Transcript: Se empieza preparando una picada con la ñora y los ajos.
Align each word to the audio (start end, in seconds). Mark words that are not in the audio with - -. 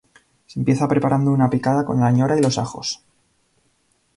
Se 0.47 0.57
empieza 0.57 0.87
preparando 0.87 1.31
una 1.31 1.51
picada 1.51 1.85
con 1.85 1.99
la 1.99 2.09
ñora 2.09 2.35
y 2.35 2.41
los 2.41 2.57
ajos. 2.57 3.03